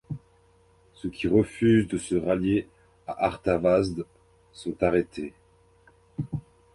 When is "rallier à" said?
2.15-3.25